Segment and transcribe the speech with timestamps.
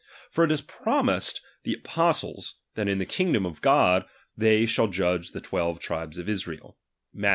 [0.31, 4.03] For it is promised the apostles, that in the kingdom of God
[4.35, 6.75] they shall judge the twelve tribes of Israel,
[7.13, 7.29] (Matth.